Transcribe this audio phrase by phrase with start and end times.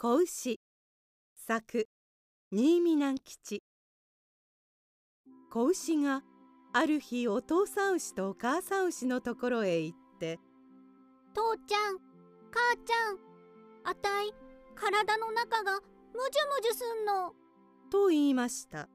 [0.00, 0.60] 子牛。
[1.34, 1.88] 作
[2.52, 3.64] 新見南吉。
[5.50, 6.22] 子牛が
[6.72, 10.38] ある日お父さん牛とお母さん牛のところへ行って
[11.34, 11.98] 「父ちゃん
[12.52, 13.18] 母ちゃん
[13.82, 14.32] あたい
[14.76, 17.34] 体の中がむじゅむじゅすんの」
[17.90, 18.88] と言いました。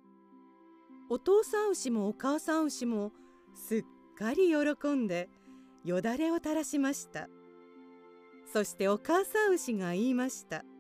[1.10, 3.12] お父さん牛もお母さん牛も
[3.54, 3.84] すっ
[4.18, 5.30] かり喜んで
[5.84, 7.28] よだれを垂らしました。
[8.54, 10.64] そしてお母さん牛が言いました「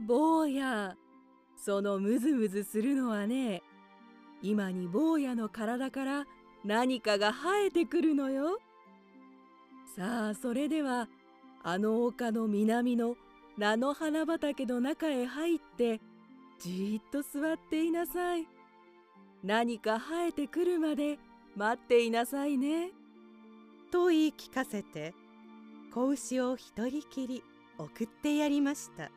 [0.00, 0.96] 坊や
[1.56, 3.62] そのムズムズするのはね
[4.42, 6.26] 今に坊やの体から
[6.64, 8.60] 何かが生えてくるのよ。
[9.96, 11.08] さあそれでは
[11.62, 13.16] あの丘の南の
[13.56, 16.00] 菜の花畑の中へ入って
[16.60, 18.46] じっと座っていなさい。
[19.42, 21.18] 何か生えてくるまで
[21.54, 22.90] 待っていなさいね。
[23.90, 25.14] と言い聞かせて
[25.94, 27.42] 子牛を一人きり
[27.78, 29.10] 送ってやりました。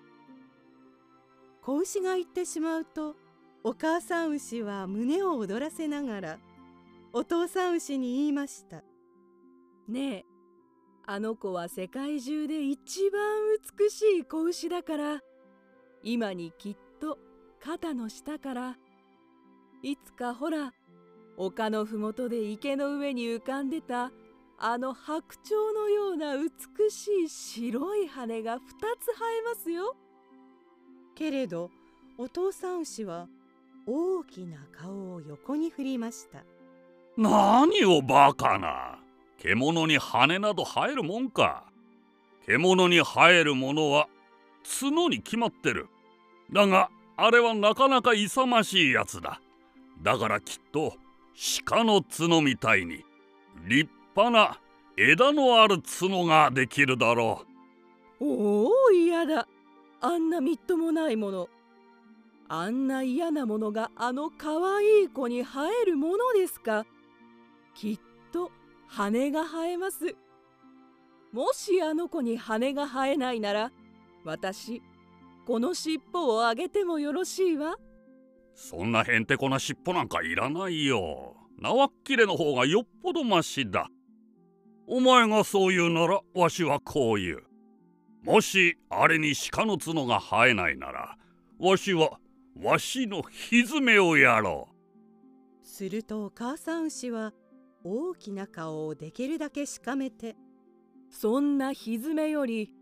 [1.70, 3.16] 子牛が行ってしまうと
[3.64, 6.40] お母さん牛は胸を躍らせながら
[7.14, 8.84] お父さん牛に言いました
[9.88, 10.26] 「ねえ
[11.06, 13.22] あの子は世界中で一番
[13.78, 15.22] 美しい子牛だから
[16.02, 17.20] 今にきっと
[17.60, 18.78] 肩の下から
[19.84, 20.74] いつかほら
[21.38, 24.12] 丘のふもとで池の上に浮かんでた
[24.58, 29.96] あの白鳥のような美しい白い羽が2つ生えますよ。
[31.20, 31.70] けれど
[32.18, 33.28] お父さん牛は
[33.86, 36.46] 大きな顔を横に振りました。
[37.18, 39.00] 何をバカな。
[39.38, 41.66] 獣に羽など生えるもんか。
[42.46, 44.08] 獣に生えるものは
[44.82, 45.90] 角に決まってる。
[46.54, 49.42] だがあれはなかなか勇ましいやつだ。
[50.02, 50.94] だからきっと
[51.66, 53.04] 鹿の角みたいに
[53.68, 54.58] 立派な
[54.96, 57.44] 枝のある角ができるだろ
[58.22, 58.24] う。
[58.24, 59.48] おお嫌だ
[60.02, 61.50] あんなみっともないもの。
[62.48, 66.86] あんな嫌なものがあのかわいい子に生えるものですか？
[67.76, 68.00] きっ
[68.32, 68.52] と
[68.88, 70.16] 羽が生えます。
[71.32, 73.72] もしあの子に羽が生えないなら
[74.24, 74.82] 私
[75.46, 77.76] この尻尾をあげてもよろしいわ。
[78.56, 81.36] そんなへんてこな尻尾なんかいらないよ。
[81.60, 83.90] 縄っきれの方がよっぽどましだ。
[84.88, 87.44] お前がそう言うならわしはこう言う。
[88.24, 91.18] もしあれに鹿の角が生えないなら
[91.60, 92.20] わしは
[92.62, 94.68] わしのひずめをやろ
[95.64, 97.34] うするとお母さん牛は
[97.84, 100.36] 大きな顔をできるだけしかめて
[101.10, 102.74] そんなひずめより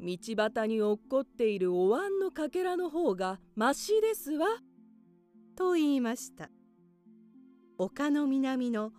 [0.00, 4.46] 道端に落っこっているお椀のかけらの方がましですわ。
[5.56, 6.50] と言いました
[7.78, 8.92] 丘の南の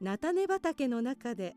[0.00, 1.56] 菜種畑の中で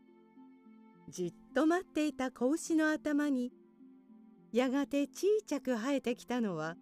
[1.08, 3.52] じっと待っていた子牛の頭に
[4.52, 6.76] やがて小さく生えてきたのは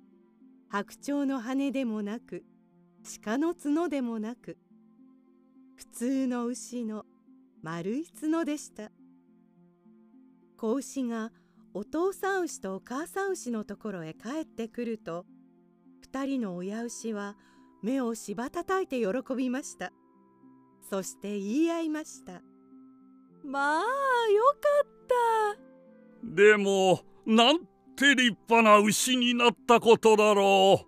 [0.68, 2.44] 白鳥の羽でもなく
[3.24, 4.56] 鹿の角でもなく
[5.76, 7.04] 普通の牛の
[7.62, 8.90] 丸い角でした。
[10.56, 11.32] 子牛が
[11.74, 15.26] お父さん牛とお母さん牛のところへ帰ってくると
[16.10, 17.36] 2人の親牛は
[17.82, 19.92] 目をしばたたいて喜びました。
[20.88, 22.40] そして言い合いました
[23.44, 24.88] まあよかっ
[25.52, 26.34] た。
[26.34, 27.58] でもなん
[27.96, 30.80] て立派な牛になったことだろ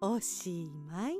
[0.00, 0.06] う。
[0.06, 1.14] おしまい。